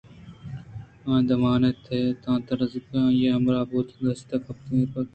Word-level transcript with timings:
آ 1.11 1.13
دمانے 1.27 1.69
ءَ 1.95 2.17
تاں 2.21 2.37
دروازگ 2.47 2.85
ءَ 2.97 3.01
آئی 3.09 3.25
ءِ 3.27 3.35
ہمراہ 3.35 3.69
بوتءُدستے 3.71 4.35
کوپگاں 4.45 4.79
ایرکُتگ 4.83 4.99
اَت 5.01 5.09